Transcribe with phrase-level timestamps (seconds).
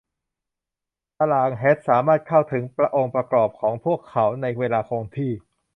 [1.17, 2.63] ตารางแฮชสามารถเข้าถึง
[2.95, 5.31] องค์ประกอบของพวกเขาในเวลาคงที่